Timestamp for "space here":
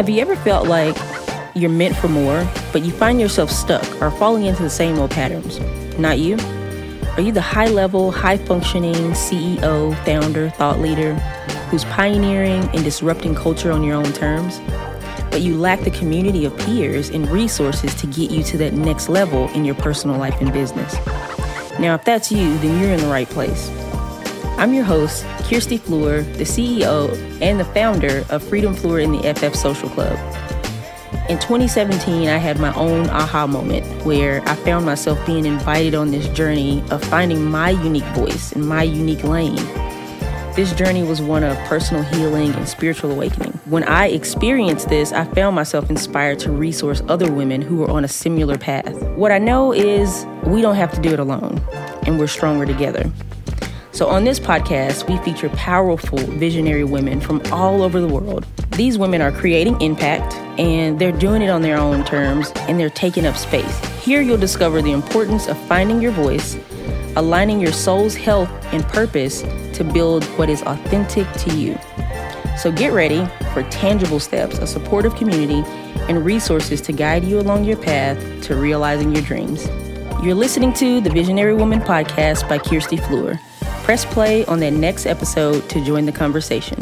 63.36-64.20